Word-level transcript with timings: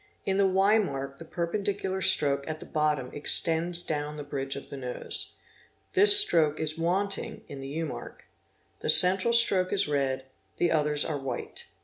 In 0.25 0.39
the 0.39 0.47
Y 0.47 0.79
mark 0.79 1.19
the 1.19 1.25
perpendi 1.25 1.79
cular 1.79 2.01
stroke 2.01 2.43
at 2.47 2.59
the 2.59 2.65
bottom 2.65 3.11
extends 3.13 3.83
down 3.83 4.17
the 4.17 4.23
bridge 4.23 4.55
of 4.55 4.71
the 4.71 4.75
nose. 4.77 5.35
This 5.93 6.17
stroke 6.19 6.59
is 6.59 6.75
wanting 6.75 7.43
in 7.47 7.61
the 7.61 7.67
U 7.67 7.85
mark. 7.85 8.25
'The 8.79 8.89
central 8.89 9.31
stroke 9.31 9.71
is 9.71 9.87
red, 9.87 10.25
the 10.57 10.71
others 10.71 11.05
are 11.05 11.19
white. 11.19 11.67